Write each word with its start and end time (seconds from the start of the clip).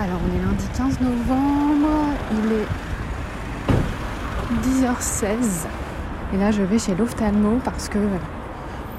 Alors 0.00 0.18
on 0.24 0.34
est 0.34 0.40
lundi 0.42 0.64
15 0.78 0.98
novembre, 1.02 1.88
il 2.32 2.52
est 2.52 2.66
10h16 4.86 5.66
et 6.32 6.38
là 6.38 6.50
je 6.52 6.62
vais 6.62 6.78
chez 6.78 6.94
l'ophtalmo 6.94 7.58
parce 7.62 7.90
que 7.90 7.98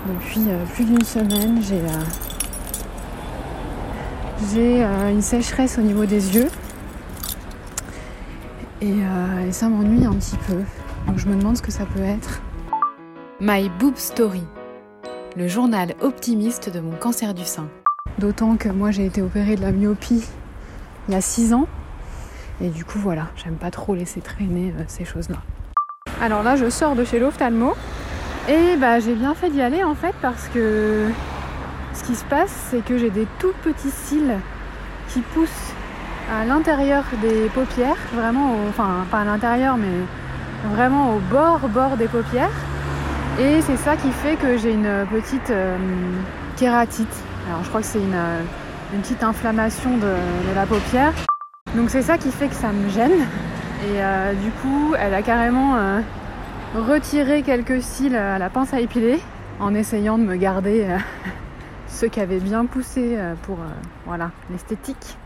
depuis 0.07 0.43
euh, 0.47 0.63
plus 0.75 0.85
d'une 0.85 1.03
semaine 1.03 1.59
j'ai 1.63 1.79
euh, 1.79 2.03
j'ai 4.53 4.83
euh, 4.83 5.09
une 5.09 5.23
sécheresse 5.23 5.79
au 5.79 5.81
niveau 5.81 6.05
des 6.05 6.35
yeux 6.35 6.49
et, 8.81 8.93
et 9.47 9.51
ça 9.51 9.69
m'ennuie 9.69 10.05
un 10.05 10.13
petit 10.13 10.37
peu. 10.47 10.59
Donc 11.07 11.17
je 11.17 11.27
me 11.27 11.35
demande 11.35 11.57
ce 11.57 11.63
que 11.63 11.71
ça 11.71 11.85
peut 11.85 12.03
être. 12.03 12.43
My 13.39 13.69
Boob 13.79 13.95
Story, 13.95 14.43
le 15.35 15.47
journal 15.47 15.95
optimiste 16.01 16.69
de 16.69 16.79
mon 16.79 16.95
cancer 16.95 17.33
du 17.33 17.43
sein. 17.43 17.67
D'autant 18.19 18.55
que 18.55 18.69
moi 18.69 18.91
j'ai 18.91 19.07
été 19.07 19.23
opérée 19.23 19.55
de 19.55 19.61
la 19.61 19.71
myopie 19.71 20.27
il 21.11 21.15
y 21.15 21.17
a 21.17 21.21
6 21.21 21.53
ans. 21.53 21.67
Et 22.61 22.69
du 22.69 22.85
coup 22.85 22.97
voilà, 22.97 23.27
j'aime 23.35 23.55
pas 23.55 23.69
trop 23.69 23.95
laisser 23.95 24.21
traîner 24.21 24.73
euh, 24.77 24.83
ces 24.87 25.03
choses-là. 25.03 25.37
Alors 26.21 26.41
là 26.41 26.55
je 26.55 26.69
sors 26.69 26.95
de 26.95 27.03
chez 27.03 27.19
l'ophtalmo 27.19 27.73
et 28.47 28.77
bah 28.77 28.99
j'ai 28.99 29.13
bien 29.13 29.33
fait 29.35 29.49
d'y 29.49 29.61
aller 29.61 29.83
en 29.83 29.93
fait 29.93 30.15
parce 30.21 30.47
que 30.53 31.09
ce 31.93 32.03
qui 32.03 32.15
se 32.15 32.23
passe 32.25 32.51
c'est 32.69 32.83
que 32.85 32.97
j'ai 32.97 33.09
des 33.09 33.27
tout 33.39 33.51
petits 33.61 33.91
cils 33.91 34.37
qui 35.09 35.19
poussent 35.19 35.73
à 36.31 36.45
l'intérieur 36.45 37.03
des 37.21 37.49
paupières, 37.49 37.97
vraiment 38.13 38.53
au, 38.53 38.69
enfin 38.69 39.05
pas 39.09 39.19
à 39.19 39.25
l'intérieur 39.25 39.75
mais 39.75 40.71
vraiment 40.73 41.15
au 41.15 41.19
bord 41.19 41.67
bord 41.67 41.97
des 41.97 42.07
paupières. 42.07 42.55
Et 43.39 43.61
c'est 43.61 43.77
ça 43.77 43.97
qui 43.97 44.11
fait 44.11 44.35
que 44.35 44.57
j'ai 44.57 44.71
une 44.71 45.05
petite 45.11 45.49
euh, 45.49 45.77
kératite. 46.55 47.15
Alors 47.49 47.63
je 47.63 47.69
crois 47.69 47.81
que 47.81 47.87
c'est 47.87 47.99
une, 47.99 48.13
euh, 48.13 48.41
une 48.93 49.01
petite 49.01 49.23
inflammation 49.23 49.97
de, 49.97 50.55
la 50.55 50.65
paupière. 50.65 51.13
Donc 51.75 51.89
c'est 51.89 52.01
ça 52.01 52.17
qui 52.17 52.31
fait 52.31 52.47
que 52.47 52.55
ça 52.55 52.71
me 52.71 52.89
gêne. 52.89 53.11
Et 53.83 54.01
euh, 54.03 54.33
du 54.33 54.51
coup, 54.51 54.93
elle 54.99 55.13
a 55.13 55.21
carrément 55.21 55.77
euh, 55.77 56.01
retiré 56.75 57.41
quelques 57.41 57.81
cils 57.81 58.15
à 58.15 58.37
la 58.37 58.49
pince 58.49 58.73
à 58.73 58.79
épiler 58.79 59.19
en 59.59 59.73
essayant 59.73 60.17
de 60.17 60.23
me 60.23 60.35
garder 60.35 60.85
euh, 60.87 60.97
ceux 61.87 62.09
qui 62.09 62.19
avaient 62.19 62.39
bien 62.39 62.65
poussé 62.65 63.17
pour 63.43 63.57
voilà 64.05 64.31
l'esthétique. 64.49 65.17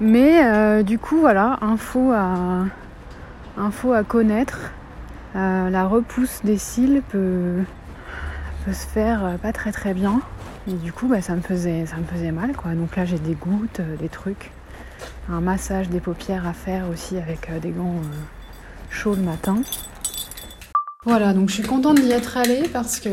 Mais 0.00 0.82
du 0.82 0.98
coup, 0.98 1.18
voilà, 1.18 1.58
info 1.60 2.12
à, 2.12 2.64
à 3.58 4.02
connaître. 4.04 4.72
La 5.34 5.84
repousse 5.86 6.40
des 6.44 6.58
cils 6.58 7.02
peut, 7.08 7.62
peut 8.64 8.72
se 8.72 8.86
faire 8.86 9.38
pas 9.42 9.52
très 9.52 9.72
très 9.72 9.94
bien. 9.94 10.20
Et 10.68 10.74
du 10.74 10.92
coup, 10.92 11.08
bah, 11.08 11.20
ça, 11.20 11.34
me 11.34 11.40
faisait, 11.40 11.86
ça 11.86 11.96
me 11.96 12.04
faisait 12.04 12.32
mal. 12.32 12.52
Quoi. 12.54 12.74
Donc 12.74 12.96
là, 12.96 13.04
j'ai 13.04 13.18
des 13.18 13.34
gouttes, 13.34 13.80
euh, 13.80 13.96
des 13.96 14.08
trucs. 14.08 14.50
Un 15.28 15.40
massage 15.40 15.88
des 15.88 16.00
paupières 16.00 16.46
à 16.46 16.52
faire 16.52 16.88
aussi 16.88 17.16
avec 17.16 17.50
euh, 17.50 17.58
des 17.58 17.70
gants 17.70 17.96
euh, 17.96 18.90
chauds 18.90 19.14
le 19.14 19.22
matin. 19.22 19.60
Voilà, 21.04 21.32
donc 21.32 21.48
je 21.48 21.54
suis 21.54 21.62
contente 21.64 22.00
d'y 22.00 22.12
être 22.12 22.36
allée 22.36 22.68
parce 22.72 23.00
que 23.00 23.10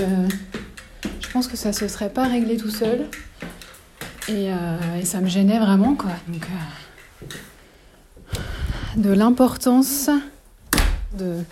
je 1.19 1.29
pense 1.31 1.47
que 1.47 1.57
ça 1.57 1.73
se 1.73 1.87
serait 1.87 2.11
pas 2.11 2.27
réglé 2.27 2.57
tout 2.57 2.69
seul. 2.69 3.07
Et, 4.27 4.49
et 4.99 5.05
ça 5.05 5.21
me 5.21 5.27
gênait 5.27 5.57
vraiment, 5.57 5.95
quoi. 5.95 6.11
Donc, 6.27 6.45
de 8.95 9.11
l'importance 9.11 10.11
de 11.17 11.43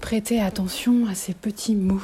prêter 0.00 0.40
attention 0.40 1.06
à 1.06 1.14
ces 1.14 1.34
petits 1.34 1.76
mots. 1.76 2.00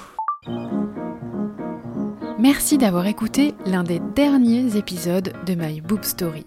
Merci 2.48 2.78
d'avoir 2.78 3.08
écouté 3.08 3.56
l'un 3.66 3.82
des 3.82 3.98
derniers 3.98 4.76
épisodes 4.76 5.32
de 5.46 5.56
My 5.56 5.80
Boob 5.80 6.04
Story. 6.04 6.44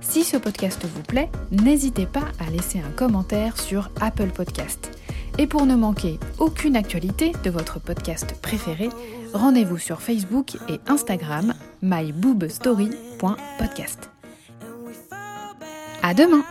Si 0.00 0.24
ce 0.24 0.38
podcast 0.38 0.86
vous 0.86 1.02
plaît, 1.02 1.30
n'hésitez 1.50 2.06
pas 2.06 2.24
à 2.38 2.48
laisser 2.48 2.80
un 2.80 2.90
commentaire 2.92 3.60
sur 3.60 3.90
Apple 4.00 4.30
Podcast. 4.34 4.98
Et 5.36 5.46
pour 5.46 5.66
ne 5.66 5.76
manquer 5.76 6.18
aucune 6.38 6.74
actualité 6.74 7.32
de 7.44 7.50
votre 7.50 7.80
podcast 7.80 8.34
préféré, 8.40 8.88
rendez-vous 9.34 9.76
sur 9.76 10.00
Facebook 10.00 10.56
et 10.70 10.80
Instagram 10.86 11.52
myboobstory.podcast. 11.82 14.10
À 16.02 16.14
demain! 16.14 16.44